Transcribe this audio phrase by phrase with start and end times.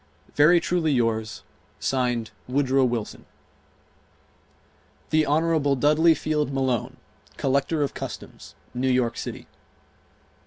[0.33, 1.43] Very truly yours,
[1.79, 3.27] (Signed) WOODROW WILSON.
[5.13, 5.75] Hon.
[5.79, 6.97] Dudley Field Malone,
[7.37, 9.45] Collector of Customs, New York City.